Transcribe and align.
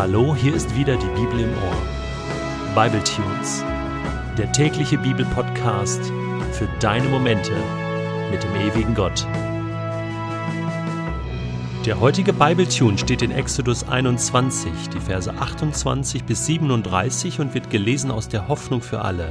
Hallo, 0.00 0.34
hier 0.34 0.54
ist 0.54 0.74
wieder 0.74 0.96
die 0.96 1.20
Bibel 1.20 1.40
im 1.40 1.50
Ohr. 1.50 2.74
Bible 2.74 3.04
Tunes, 3.04 3.62
der 4.38 4.50
tägliche 4.50 4.96
Bibelpodcast 4.96 6.10
für 6.52 6.66
deine 6.80 7.06
Momente 7.06 7.52
mit 8.30 8.42
dem 8.42 8.54
ewigen 8.56 8.94
Gott. 8.94 9.26
Der 11.84 12.00
heutige 12.00 12.32
Bible 12.32 12.66
Tune 12.66 12.96
steht 12.96 13.20
in 13.20 13.30
Exodus 13.30 13.86
21, 13.86 14.72
die 14.88 15.00
Verse 15.00 15.30
28 15.30 16.24
bis 16.24 16.46
37 16.46 17.38
und 17.38 17.52
wird 17.52 17.68
gelesen 17.68 18.10
aus 18.10 18.26
der 18.26 18.48
Hoffnung 18.48 18.80
für 18.80 19.02
alle. 19.02 19.28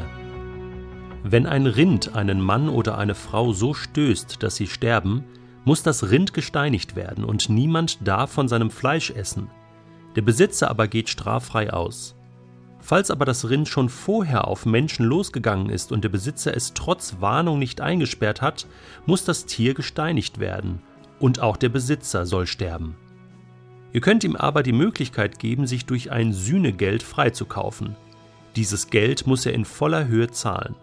Wenn 1.24 1.48
ein 1.48 1.66
Rind 1.66 2.16
einen 2.16 2.42
Mann 2.42 2.70
oder 2.70 2.96
eine 3.00 3.16
Frau 3.16 3.54
so 3.54 3.74
stößt, 3.74 4.44
dass 4.44 4.58
sie 4.58 4.68
sterben, 4.68 5.24
muss 5.66 5.82
das 5.82 6.12
Rind 6.12 6.36
gesteinigt 6.36 6.96
werden 6.96 7.24
und 7.24 7.50
niemand 7.50 8.08
darf 8.08 8.32
von 8.32 8.48
seinem 8.48 8.70
Fleisch 8.70 9.10
essen. 9.10 9.50
Der 10.20 10.26
Besitzer 10.26 10.70
aber 10.70 10.90
geht 10.90 11.08
straffrei 11.08 11.72
aus. 11.72 12.14
Falls 12.82 13.10
aber 13.10 13.24
das 13.24 13.50
Rind 13.50 13.70
schon 13.70 13.88
vorher 13.88 14.50
auf 14.50 14.66
Menschen 14.66 15.06
losgegangen 15.06 15.70
ist 15.70 15.94
und 15.94 16.04
der 16.04 16.10
Besitzer 16.10 16.54
es 16.54 16.74
trotz 16.74 17.22
Warnung 17.22 17.58
nicht 17.58 17.80
eingesperrt 17.80 18.42
hat, 18.42 18.68
muss 19.06 19.24
das 19.24 19.46
Tier 19.46 19.74
gesteinigt 19.74 20.42
werden, 20.42 20.82
und 21.22 21.40
auch 21.40 21.56
der 21.56 21.70
Besitzer 21.70 22.26
soll 22.26 22.48
sterben. 22.48 22.98
Ihr 23.94 24.02
könnt 24.02 24.26
ihm 24.26 24.36
aber 24.36 24.62
die 24.62 24.74
Möglichkeit 24.74 25.40
geben, 25.40 25.68
sich 25.68 25.86
durch 25.86 26.12
ein 26.12 26.34
Sühnegeld 26.34 27.02
freizukaufen. 27.02 27.96
Dieses 28.58 28.90
Geld 28.90 29.26
muss 29.26 29.46
er 29.46 29.54
in 29.54 29.64
voller 29.64 30.10
Höhe 30.10 30.30
zahlen. 30.30 30.76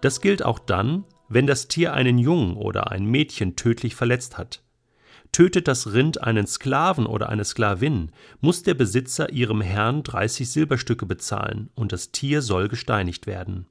Das 0.00 0.22
gilt 0.22 0.42
auch 0.42 0.58
dann, 0.58 1.04
wenn 1.28 1.46
das 1.46 1.68
Tier 1.68 1.92
einen 1.92 2.16
Jungen 2.16 2.56
oder 2.56 2.92
ein 2.92 3.04
Mädchen 3.04 3.56
tödlich 3.56 3.94
verletzt 3.94 4.38
hat. 4.38 4.62
Tötet 5.32 5.66
das 5.66 5.94
Rind 5.94 6.22
einen 6.22 6.46
Sklaven 6.46 7.06
oder 7.06 7.30
eine 7.30 7.46
Sklavin, 7.46 8.12
muss 8.42 8.62
der 8.62 8.74
Besitzer 8.74 9.32
ihrem 9.32 9.62
Herrn 9.62 10.02
30 10.02 10.50
Silberstücke 10.50 11.06
bezahlen 11.06 11.70
und 11.74 11.92
das 11.92 12.12
Tier 12.12 12.42
soll 12.42 12.68
gesteinigt 12.68 13.26
werden. 13.26 13.66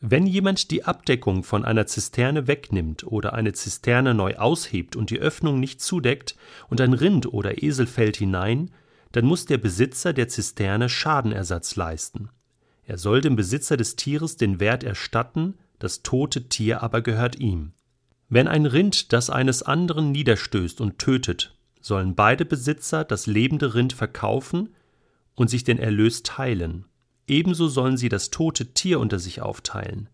Wenn 0.00 0.26
jemand 0.26 0.70
die 0.70 0.84
Abdeckung 0.84 1.42
von 1.42 1.64
einer 1.64 1.86
Zisterne 1.86 2.46
wegnimmt 2.46 3.04
oder 3.04 3.32
eine 3.32 3.54
Zisterne 3.54 4.14
neu 4.14 4.36
aushebt 4.36 4.94
und 4.94 5.10
die 5.10 5.18
Öffnung 5.18 5.58
nicht 5.58 5.80
zudeckt 5.80 6.36
und 6.68 6.80
ein 6.80 6.92
Rind 6.92 7.26
oder 7.26 7.62
Esel 7.62 7.86
fällt 7.86 8.18
hinein, 8.18 8.70
dann 9.12 9.24
muss 9.24 9.46
der 9.46 9.58
Besitzer 9.58 10.12
der 10.12 10.28
Zisterne 10.28 10.88
Schadenersatz 10.88 11.74
leisten. 11.74 12.28
Er 12.84 12.98
soll 12.98 13.20
dem 13.20 13.34
Besitzer 13.34 13.76
des 13.76 13.96
Tieres 13.96 14.36
den 14.36 14.60
Wert 14.60 14.84
erstatten, 14.84 15.54
das 15.78 16.02
tote 16.02 16.48
Tier 16.48 16.82
aber 16.82 17.00
gehört 17.00 17.40
ihm. 17.40 17.72
Wenn 18.34 18.48
ein 18.48 18.66
Rind 18.66 19.12
das 19.12 19.30
eines 19.30 19.62
anderen 19.62 20.10
niederstößt 20.10 20.80
und 20.80 20.98
tötet, 20.98 21.54
sollen 21.80 22.16
beide 22.16 22.44
Besitzer 22.44 23.04
das 23.04 23.28
lebende 23.28 23.76
Rind 23.76 23.92
verkaufen 23.92 24.74
und 25.36 25.50
sich 25.50 25.62
den 25.62 25.78
Erlös 25.78 26.24
teilen. 26.24 26.84
Ebenso 27.28 27.68
sollen 27.68 27.96
sie 27.96 28.08
das 28.08 28.30
tote 28.30 28.74
Tier 28.74 28.98
unter 28.98 29.20
sich 29.20 29.40
aufteilen. 29.40 30.08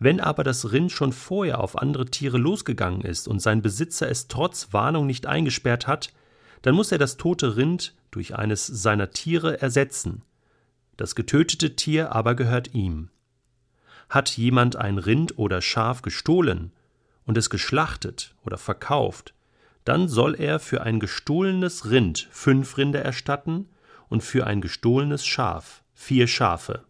Wenn 0.00 0.18
aber 0.18 0.42
das 0.42 0.72
Rind 0.72 0.90
schon 0.90 1.12
vorher 1.12 1.60
auf 1.60 1.78
andere 1.78 2.06
Tiere 2.06 2.36
losgegangen 2.36 3.02
ist 3.02 3.28
und 3.28 3.38
sein 3.38 3.62
Besitzer 3.62 4.08
es 4.08 4.26
trotz 4.26 4.72
Warnung 4.72 5.06
nicht 5.06 5.26
eingesperrt 5.26 5.86
hat, 5.86 6.12
dann 6.62 6.74
muss 6.74 6.90
er 6.90 6.98
das 6.98 7.16
tote 7.16 7.56
Rind 7.56 7.94
durch 8.10 8.34
eines 8.34 8.66
seiner 8.66 9.10
Tiere 9.12 9.62
ersetzen. 9.62 10.22
Das 10.96 11.14
getötete 11.14 11.76
Tier 11.76 12.10
aber 12.10 12.34
gehört 12.34 12.74
ihm. 12.74 13.08
Hat 14.08 14.36
jemand 14.36 14.74
ein 14.74 14.98
Rind 14.98 15.38
oder 15.38 15.62
Schaf 15.62 16.02
gestohlen 16.02 16.72
und 17.26 17.38
es 17.38 17.50
geschlachtet 17.50 18.34
oder 18.44 18.58
verkauft, 18.58 19.34
dann 19.84 20.08
soll 20.08 20.34
er 20.34 20.60
für 20.60 20.82
ein 20.82 21.00
gestohlenes 21.00 21.90
Rind 21.90 22.28
fünf 22.30 22.76
Rinder 22.76 23.02
erstatten 23.02 23.68
und 24.08 24.22
für 24.22 24.46
ein 24.46 24.60
gestohlenes 24.60 25.26
Schaf 25.26 25.82
vier 25.94 26.26
Schafe. 26.26 26.84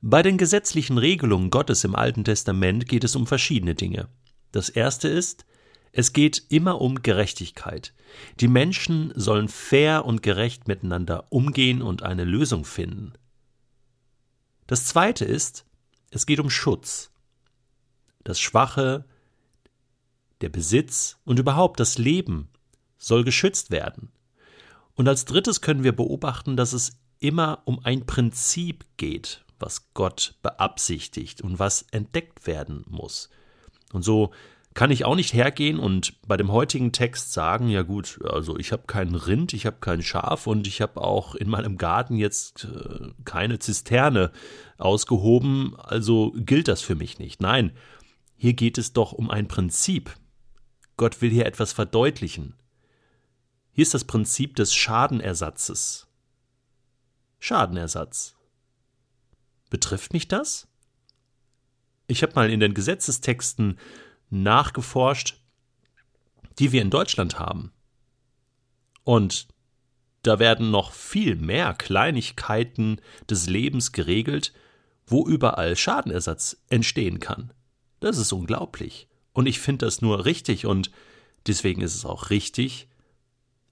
Bei 0.00 0.22
den 0.22 0.36
gesetzlichen 0.36 0.98
Regelungen 0.98 1.48
Gottes 1.48 1.84
im 1.84 1.94
Alten 1.94 2.24
Testament 2.24 2.88
geht 2.88 3.04
es 3.04 3.16
um 3.16 3.26
verschiedene 3.26 3.74
Dinge. 3.74 4.08
Das 4.52 4.68
erste 4.68 5.08
ist, 5.08 5.46
es 5.92 6.12
geht 6.12 6.42
immer 6.48 6.80
um 6.80 7.02
Gerechtigkeit. 7.02 7.94
Die 8.40 8.48
Menschen 8.48 9.12
sollen 9.14 9.48
fair 9.48 10.04
und 10.04 10.22
gerecht 10.22 10.68
miteinander 10.68 11.26
umgehen 11.30 11.82
und 11.82 12.02
eine 12.02 12.24
Lösung 12.24 12.64
finden. 12.64 13.14
Das 14.66 14.86
zweite 14.86 15.24
ist, 15.24 15.64
es 16.10 16.26
geht 16.26 16.40
um 16.40 16.50
Schutz. 16.50 17.10
Das 18.24 18.40
Schwache, 18.40 19.04
der 20.40 20.48
Besitz 20.48 21.18
und 21.24 21.38
überhaupt 21.38 21.80
das 21.80 21.98
Leben 21.98 22.48
soll 22.98 23.24
geschützt 23.24 23.70
werden. 23.70 24.10
Und 24.94 25.08
als 25.08 25.24
drittes 25.24 25.60
können 25.60 25.84
wir 25.84 25.94
beobachten, 25.94 26.56
dass 26.56 26.72
es 26.72 26.98
immer 27.18 27.62
um 27.64 27.80
ein 27.84 28.06
Prinzip 28.06 28.84
geht, 28.96 29.44
was 29.58 29.92
Gott 29.94 30.34
beabsichtigt 30.42 31.40
und 31.40 31.58
was 31.58 31.82
entdeckt 31.90 32.46
werden 32.46 32.84
muss. 32.88 33.30
Und 33.92 34.02
so 34.02 34.32
kann 34.74 34.90
ich 34.90 35.04
auch 35.04 35.14
nicht 35.14 35.32
hergehen 35.32 35.78
und 35.78 36.20
bei 36.26 36.36
dem 36.36 36.50
heutigen 36.50 36.90
Text 36.90 37.32
sagen, 37.32 37.68
ja 37.68 37.82
gut, 37.82 38.18
also 38.24 38.58
ich 38.58 38.72
habe 38.72 38.82
keinen 38.86 39.14
Rind, 39.14 39.52
ich 39.52 39.66
habe 39.66 39.76
kein 39.80 40.02
Schaf 40.02 40.48
und 40.48 40.66
ich 40.66 40.80
habe 40.80 41.00
auch 41.00 41.36
in 41.36 41.48
meinem 41.48 41.78
Garten 41.78 42.16
jetzt 42.16 42.64
äh, 42.64 43.12
keine 43.24 43.60
Zisterne 43.60 44.32
ausgehoben, 44.76 45.76
also 45.78 46.32
gilt 46.34 46.66
das 46.66 46.82
für 46.82 46.96
mich 46.96 47.20
nicht. 47.20 47.40
Nein, 47.40 47.70
hier 48.36 48.54
geht 48.54 48.78
es 48.78 48.92
doch 48.92 49.12
um 49.12 49.30
ein 49.30 49.48
Prinzip. 49.48 50.14
Gott 50.96 51.20
will 51.20 51.30
hier 51.30 51.46
etwas 51.46 51.72
verdeutlichen. 51.72 52.54
Hier 53.72 53.82
ist 53.82 53.94
das 53.94 54.04
Prinzip 54.04 54.54
des 54.56 54.74
Schadenersatzes. 54.74 56.06
Schadenersatz. 57.38 58.36
Betrifft 59.70 60.12
mich 60.12 60.28
das? 60.28 60.68
Ich 62.06 62.22
habe 62.22 62.34
mal 62.34 62.50
in 62.50 62.60
den 62.60 62.74
Gesetzestexten 62.74 63.78
nachgeforscht, 64.30 65.40
die 66.58 66.72
wir 66.72 66.82
in 66.82 66.90
Deutschland 66.90 67.38
haben. 67.38 67.72
Und 69.02 69.48
da 70.22 70.38
werden 70.38 70.70
noch 70.70 70.92
viel 70.92 71.36
mehr 71.36 71.74
Kleinigkeiten 71.74 73.00
des 73.28 73.46
Lebens 73.46 73.92
geregelt, 73.92 74.52
wo 75.06 75.26
überall 75.26 75.76
Schadenersatz 75.76 76.62
entstehen 76.68 77.20
kann. 77.20 77.52
Das 78.04 78.18
ist 78.18 78.32
unglaublich. 78.32 79.08
Und 79.32 79.46
ich 79.46 79.60
finde 79.60 79.86
das 79.86 80.02
nur 80.02 80.26
richtig 80.26 80.66
und 80.66 80.90
deswegen 81.46 81.80
ist 81.80 81.94
es 81.94 82.04
auch 82.04 82.28
richtig, 82.28 82.86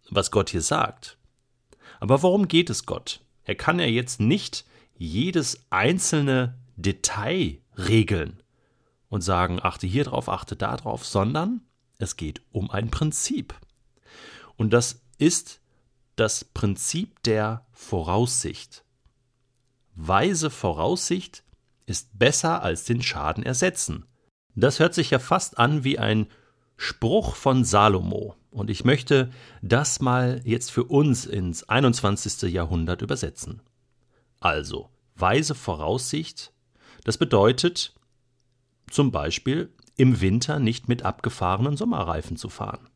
was 0.09 0.31
Gott 0.31 0.49
hier 0.49 0.63
sagt. 0.63 1.19
Aber 2.01 2.23
worum 2.23 2.49
geht 2.49 2.71
es 2.71 2.87
Gott? 2.87 3.21
Er 3.45 3.57
kann 3.57 3.79
ja 3.79 3.85
jetzt 3.85 4.21
nicht 4.21 4.65
jedes 4.97 5.67
einzelne 5.69 6.59
Detail 6.77 7.59
regeln 7.77 8.43
und 9.11 9.21
sagen, 9.21 9.61
achte 9.63 9.87
hier 9.87 10.05
drauf, 10.05 10.31
achte 10.31 10.57
da 10.57 10.79
drauf, 10.79 11.05
sondern 11.05 11.61
es 11.99 12.17
geht 12.17 12.41
um 12.53 12.71
ein 12.71 12.91
Prinzip. 12.91 13.55
Und 14.57 14.73
das 14.73 15.03
ist 15.19 15.61
das 16.17 16.43
Prinzip 16.43 17.23
der 17.25 17.67
Voraussicht. 17.73 18.83
Weise 19.95 20.49
Voraussicht 20.49 21.45
ist 21.85 22.19
besser 22.19 22.63
als 22.63 22.85
den 22.85 23.03
Schaden 23.03 23.43
ersetzen. 23.43 24.07
Das 24.55 24.81
hört 24.81 24.95
sich 24.95 25.11
ja 25.11 25.19
fast 25.19 25.59
an 25.59 25.85
wie 25.85 25.99
ein 25.99 26.27
Spruch 26.77 27.37
von 27.37 27.65
Salomo. 27.65 28.37
Und 28.51 28.69
ich 28.69 28.85
möchte 28.85 29.31
das 29.63 30.01
mal 30.01 30.41
jetzt 30.45 30.71
für 30.71 30.85
uns 30.85 31.25
ins 31.25 31.69
21. 31.69 32.53
Jahrhundert 32.53 33.01
übersetzen. 33.01 33.63
Also, 34.41 34.91
weise 35.15 35.55
Voraussicht, 35.55 36.53
das 37.05 37.17
bedeutet, 37.17 37.95
zum 38.91 39.11
Beispiel 39.11 39.73
im 39.97 40.21
Winter 40.21 40.59
nicht 40.59 40.89
mit 40.89 41.05
abgefahrenen 41.05 41.77
Sommerreifen 41.77 42.37
zu 42.37 42.49
fahren. 42.49 42.91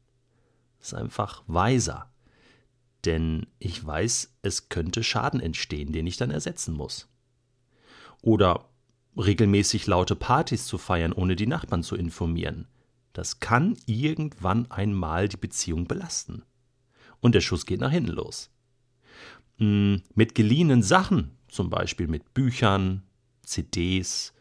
Das 0.79 0.89
ist 0.89 0.95
einfach 0.95 1.43
weiser. 1.47 2.11
Denn 3.05 3.47
ich 3.59 3.85
weiß, 3.85 4.37
es 4.43 4.69
könnte 4.69 5.03
Schaden 5.03 5.41
entstehen, 5.41 5.93
den 5.93 6.07
ich 6.07 6.17
dann 6.17 6.31
ersetzen 6.31 6.75
muss. 6.75 7.09
Oder 8.21 8.66
regelmäßig 9.17 9.87
laute 9.87 10.17
Partys 10.17 10.67
zu 10.67 10.79
feiern, 10.79 11.13
ohne 11.13 11.37
die 11.37 11.47
Nachbarn 11.47 11.83
zu 11.83 11.97
informieren. 11.97 12.69
Das 13.13 13.41
kann 13.41 13.77
irgendwann 13.87 14.71
einmal 14.71 15.29
die 15.29 15.39
Beziehung 15.39 15.87
belasten. 15.87 16.43
Und 17.21 17.35
der 17.35 17.41
Schuss 17.41 17.65
geht 17.65 17.81
nach 17.81 17.91
hinten 17.91 18.13
los. 18.13 18.51
Hm, 19.59 20.03
mit 20.15 20.35
geliehenen 20.35 20.83
Sachen, 20.83 21.31
zum 21.49 21.71
Beispiel 21.71 22.09
mit 22.09 22.35
Büchern, 22.35 23.03
CDs, 23.43 24.35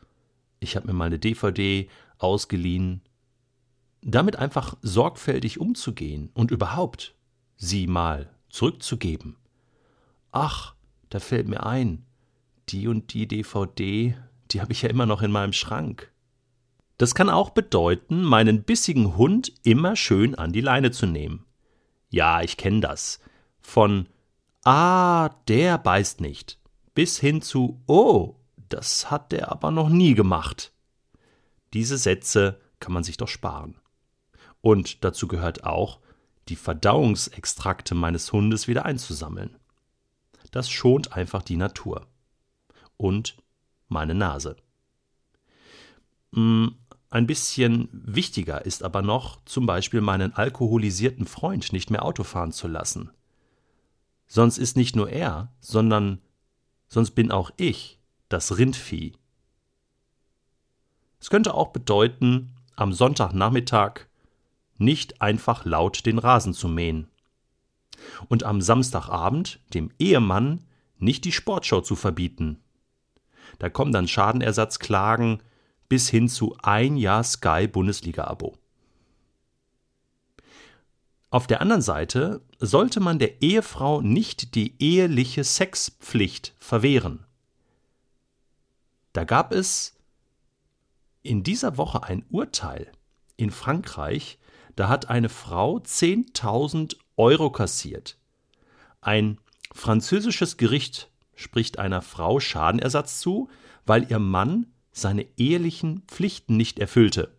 ich 0.60 0.76
habe 0.76 0.88
mir 0.88 0.94
mal 0.94 1.06
eine 1.06 1.20
DVD 1.20 1.88
ausgeliehen. 2.18 3.02
Damit 4.02 4.36
einfach 4.36 4.76
sorgfältig 4.82 5.60
umzugehen 5.60 6.30
und 6.34 6.52
überhaupt 6.52 7.16
sie 7.56 7.88
mal 7.88 8.30
zurückzugeben. 8.50 9.36
Ach, 10.32 10.76
da 11.10 11.20
fällt 11.20 11.48
mir 11.48 11.66
ein, 11.66 12.06
die 12.70 12.88
und 12.88 13.14
die 13.14 13.28
DVD, 13.28 14.18
die 14.56 14.62
habe 14.62 14.72
ich 14.72 14.82
ja 14.82 14.90
immer 14.90 15.06
noch 15.06 15.22
in 15.22 15.32
meinem 15.32 15.54
Schrank. 15.54 16.12
Das 16.98 17.14
kann 17.14 17.30
auch 17.30 17.50
bedeuten, 17.50 18.24
meinen 18.24 18.64
bissigen 18.64 19.18
Hund 19.18 19.52
immer 19.64 19.96
schön 19.96 20.34
an 20.34 20.54
die 20.54 20.62
Leine 20.62 20.92
zu 20.92 21.06
nehmen. 21.06 21.46
Ja, 22.10 22.42
ich 22.42 22.58
kenne 22.58 22.80
das. 22.80 23.20
Von 23.60 24.08
Ah, 24.64 25.30
der 25.48 25.78
beißt 25.78 26.22
nicht 26.22 26.58
bis 26.96 27.20
hin 27.20 27.42
zu 27.42 27.84
Oh, 27.86 28.36
das 28.70 29.12
hat 29.12 29.32
der 29.32 29.52
aber 29.52 29.70
noch 29.70 29.90
nie 29.90 30.16
gemacht. 30.16 30.72
Diese 31.74 31.98
Sätze 31.98 32.60
kann 32.80 32.94
man 32.94 33.04
sich 33.04 33.18
doch 33.18 33.28
sparen. 33.28 33.76
Und 34.62 35.04
dazu 35.04 35.28
gehört 35.28 35.66
auch, 35.66 36.00
die 36.48 36.56
Verdauungsextrakte 36.56 37.94
meines 37.94 38.32
Hundes 38.32 38.68
wieder 38.68 38.86
einzusammeln. 38.86 39.58
Das 40.52 40.70
schont 40.70 41.14
einfach 41.14 41.44
die 41.44 41.58
Natur. 41.58 42.08
Und 42.98 43.36
meine 43.88 44.16
Nase. 44.16 44.56
Hm, 46.34 46.76
ein 47.10 47.28
bisschen 47.28 47.88
wichtiger 47.92 48.66
ist 48.66 48.84
aber 48.84 49.02
noch, 49.02 49.40
zum 49.46 49.66
Beispiel 49.66 50.02
meinen 50.02 50.34
alkoholisierten 50.34 51.28
Freund 51.28 51.72
nicht 51.72 51.90
mehr 51.90 52.04
Auto 52.04 52.24
fahren 52.24 52.52
zu 52.52 52.68
lassen. 52.68 53.10
Sonst 54.28 54.58
ist 54.58 54.76
nicht 54.76 54.96
nur 54.96 55.10
er, 55.10 55.54
sondern 55.60 56.20
sonst 56.88 57.12
bin 57.12 57.32
auch 57.32 57.52
ich 57.58 58.00
das 58.28 58.58
Rindvieh. 58.58 59.14
Es 61.20 61.30
könnte 61.30 61.54
auch 61.54 61.70
bedeuten, 61.70 62.56
am 62.76 62.92
Sonntagnachmittag 62.92 64.08
nicht 64.78 65.22
einfach 65.22 65.64
laut 65.66 66.06
den 66.06 66.20
Rasen 66.20 66.54
zu 66.54 66.68
mähen. 66.68 67.08
Und 68.28 68.44
am 68.44 68.62
Samstagabend 68.62 69.60
dem 69.74 69.90
Ehemann 70.00 70.66
nicht 70.98 71.24
die 71.24 71.32
Sportschau 71.32 71.82
zu 71.82 71.96
verbieten. 71.96 72.60
Da 73.60 73.70
kommen 73.70 73.92
dann 73.92 74.08
Schadenersatzklagen 74.08 75.42
bis 75.90 76.10
hin 76.10 76.28
zu 76.30 76.56
ein 76.62 76.98
Jahr 76.98 77.24
Sky 77.24 77.68
Bundesliga-Abo. 77.68 78.58
Auf 81.30 81.48
der 81.48 81.62
anderen 81.62 81.82
Seite 81.82 82.42
sollte 82.60 83.00
man 83.00 83.20
der 83.20 83.42
Ehefrau 83.42 84.02
nicht 84.02 84.56
die 84.56 84.74
eheliche 84.82 85.44
Sexpflicht 85.44 86.54
verwehren. 86.60 87.26
Da 89.12 89.26
gab 89.26 89.52
es 89.52 89.96
in 91.24 91.44
dieser 91.44 91.78
Woche 91.78 92.04
ein 92.04 92.24
Urteil 92.30 92.92
in 93.38 93.52
Frankreich, 93.52 94.38
da 94.76 94.88
hat 94.88 95.10
eine 95.10 95.30
Frau 95.30 95.78
10.000 95.78 96.96
Euro 97.18 97.50
kassiert. 97.50 98.18
Ein 99.02 99.40
französisches 99.74 100.58
Gericht 100.58 101.10
spricht 101.36 101.80
einer 101.80 102.02
Frau 102.02 102.40
Schadenersatz 102.40 103.20
zu, 103.20 103.50
weil 103.86 104.10
ihr 104.10 104.20
Mann 104.20 104.68
seine 104.92 105.26
ehelichen 105.38 106.04
Pflichten 106.08 106.58
nicht 106.58 106.80
erfüllte. 106.80 107.36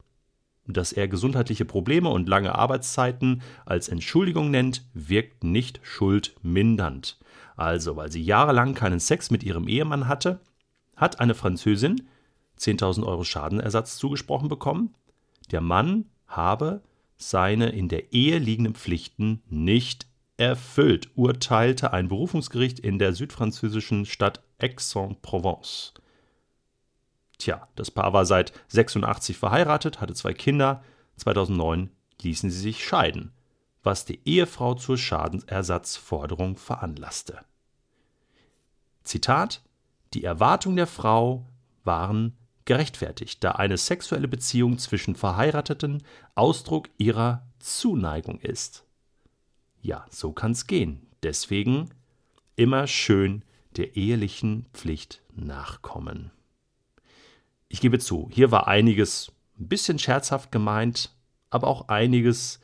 Dass 0.67 0.93
er 0.93 1.09
gesundheitliche 1.09 1.65
Probleme 1.65 2.09
und 2.09 2.29
lange 2.29 2.55
Arbeitszeiten 2.55 3.43
als 3.65 3.89
Entschuldigung 3.89 4.51
nennt, 4.51 4.85
wirkt 4.95 5.45
nicht 5.45 5.81
schuldmindernd. 5.83 7.19
Also, 7.57 7.97
weil 7.97 8.11
sie 8.11 8.23
jahrelang 8.23 8.75
keinen 8.75 9.01
Sex 9.01 9.31
mit 9.31 9.43
ihrem 9.43 9.69
Ehemann 9.69 10.09
hatte, 10.09 10.41
hat 10.97 11.21
eine 11.21 11.35
Französin 11.35 12.09
10.000 12.59 13.07
Euro 13.07 13.25
Schadenersatz 13.25 13.97
zugesprochen 13.97 14.49
bekommen. 14.49 14.95
Der 15.51 15.61
Mann 15.61 16.07
habe 16.27 16.83
seine 17.17 17.71
in 17.71 17.89
der 17.89 18.13
Ehe 18.13 18.39
liegenden 18.39 18.75
Pflichten 18.75 19.43
nicht 19.49 20.07
erfüllt, 20.37 21.11
urteilte 21.15 21.93
ein 21.93 22.09
Berufungsgericht 22.09 22.79
in 22.79 22.99
der 22.99 23.15
südfranzösischen 23.15 24.07
Stadt 24.07 24.43
Aix-en-Provence. 24.59 25.95
Tja, 27.39 27.69
das 27.77 27.91
Paar 27.91 28.13
war 28.13 28.25
seit 28.25 28.53
86 28.69 29.37
verheiratet, 29.37 30.01
hatte 30.01 30.15
zwei 30.15 30.33
Kinder. 30.33 30.83
2009 31.17 31.91
ließen 32.23 32.51
sie 32.51 32.61
sich 32.61 32.85
scheiden, 32.85 33.33
was 33.83 34.05
die 34.05 34.21
Ehefrau 34.25 34.75
zur 34.75 34.97
Schadensersatzforderung 34.99 36.57
veranlasste. 36.57 37.41
Zitat: 39.05 39.63
Die 40.15 40.25
Erwartungen 40.25 40.77
der 40.77 40.87
Frau 40.87 41.47
waren 41.85 42.37
gerechtfertigt, 42.65 43.45
da 43.45 43.53
eine 43.53 43.77
sexuelle 43.77 44.29
Beziehung 44.29 44.79
zwischen 44.79 45.15
Verheirateten 45.15 46.03
Ausdruck 46.35 46.89
ihrer 46.99 47.47
Zuneigung 47.59 48.41
ist. 48.41 48.86
Ja, 49.81 50.07
so 50.11 50.33
kann's 50.33 50.67
gehen. 50.67 51.07
Deswegen 51.23 51.91
immer 52.57 52.87
schön 52.87 53.43
der 53.77 53.97
ehelichen 53.97 54.67
Pflicht 54.73 55.23
nachkommen. 55.35 56.31
Ich 57.69 57.81
gebe 57.81 57.99
zu, 57.99 58.29
hier 58.33 58.51
war 58.51 58.69
einiges 58.69 59.33
ein 59.59 59.69
bisschen 59.69 59.99
scherzhaft 59.99 60.53
gemeint, 60.53 61.15
aber 61.51 61.67
auch 61.67 61.89
einiges 61.89 62.61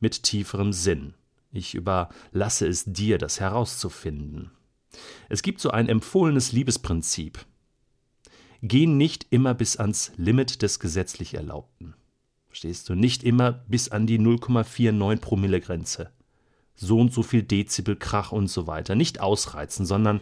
mit 0.00 0.22
tieferem 0.22 0.72
Sinn. 0.72 1.14
Ich 1.52 1.74
überlasse 1.74 2.66
es 2.66 2.84
dir, 2.84 3.18
das 3.18 3.40
herauszufinden. 3.40 4.50
Es 5.28 5.42
gibt 5.42 5.60
so 5.60 5.70
ein 5.70 5.88
empfohlenes 5.88 6.52
Liebesprinzip. 6.52 7.44
Geh 8.62 8.86
nicht 8.86 9.26
immer 9.30 9.54
bis 9.54 9.76
ans 9.76 10.12
Limit 10.16 10.62
des 10.62 10.80
gesetzlich 10.80 11.34
Erlaubten. 11.34 11.94
Verstehst 12.48 12.88
du? 12.88 12.94
Nicht 12.94 13.22
immer 13.22 13.52
bis 13.52 13.90
an 13.90 14.06
die 14.06 14.18
0,49 14.18 15.20
Promille 15.20 15.60
Grenze. 15.60 16.10
So 16.76 17.00
und 17.00 17.12
so 17.12 17.22
viel 17.22 17.42
Dezibel, 17.42 17.96
Krach 17.96 18.32
und 18.32 18.48
so 18.48 18.66
weiter. 18.66 18.94
Nicht 18.94 19.20
ausreizen, 19.20 19.86
sondern 19.86 20.20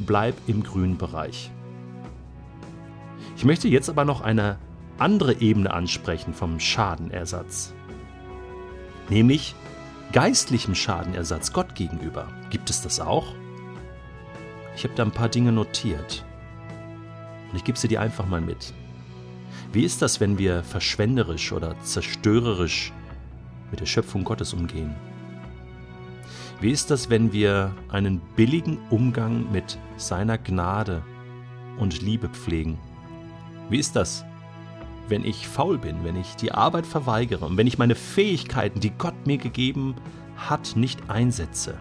bleib 0.00 0.34
im 0.48 0.64
grünen 0.64 0.98
Bereich. 0.98 1.50
Ich 3.36 3.44
möchte 3.44 3.68
jetzt 3.68 3.88
aber 3.88 4.04
noch 4.04 4.20
eine 4.20 4.58
andere 4.98 5.40
Ebene 5.40 5.72
ansprechen 5.72 6.34
vom 6.34 6.58
Schadenersatz. 6.60 7.72
Nämlich 9.10 9.54
geistlichem 10.12 10.74
Schadenersatz 10.74 11.52
Gott 11.52 11.74
gegenüber. 11.74 12.28
Gibt 12.50 12.68
es 12.68 12.82
das 12.82 13.00
auch? 13.00 13.34
Ich 14.76 14.84
habe 14.84 14.94
da 14.94 15.04
ein 15.04 15.12
paar 15.12 15.28
Dinge 15.28 15.52
notiert. 15.52 16.24
Und 17.50 17.56
ich 17.56 17.64
gebe 17.64 17.78
sie 17.78 17.88
dir 17.88 18.00
einfach 18.00 18.26
mal 18.26 18.40
mit. 18.40 18.74
Wie 19.72 19.84
ist 19.84 20.02
das, 20.02 20.20
wenn 20.20 20.36
wir 20.36 20.64
verschwenderisch 20.64 21.52
oder 21.52 21.78
zerstörerisch 21.82 22.92
mit 23.70 23.80
der 23.80 23.86
Schöpfung 23.86 24.24
Gottes 24.24 24.52
umgehen? 24.52 24.94
Wie 26.62 26.70
ist 26.70 26.92
das, 26.92 27.10
wenn 27.10 27.32
wir 27.32 27.74
einen 27.88 28.20
billigen 28.36 28.78
Umgang 28.88 29.50
mit 29.50 29.80
seiner 29.96 30.38
Gnade 30.38 31.02
und 31.76 32.02
Liebe 32.02 32.28
pflegen? 32.28 32.78
Wie 33.68 33.80
ist 33.80 33.96
das, 33.96 34.24
wenn 35.08 35.24
ich 35.24 35.48
faul 35.48 35.76
bin, 35.76 36.04
wenn 36.04 36.14
ich 36.14 36.36
die 36.36 36.52
Arbeit 36.52 36.86
verweigere 36.86 37.46
und 37.46 37.56
wenn 37.56 37.66
ich 37.66 37.78
meine 37.78 37.96
Fähigkeiten, 37.96 38.78
die 38.78 38.90
Gott 38.90 39.26
mir 39.26 39.38
gegeben 39.38 39.96
hat, 40.36 40.76
nicht 40.76 41.10
einsetze? 41.10 41.74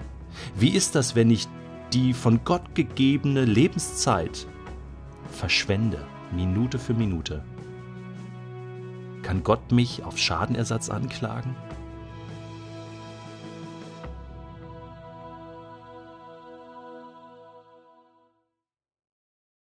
Wie 0.56 0.70
ist 0.70 0.96
das, 0.96 1.14
wenn 1.14 1.30
ich 1.30 1.48
die 1.94 2.16
von 2.16 2.44
Gott 2.44 2.74
gegebene 2.74 3.46
Lebenszeit 3.46 4.48
verschwende, 5.32 6.04
Minute 6.36 6.80
für 6.80 6.96
Minute? 6.96 7.44
Kann 9.22 9.44
Gott 9.44 9.72
mich 9.72 10.04
auf 10.04 10.18
Schadenersatz 10.18 10.90
anklagen? 10.90 11.56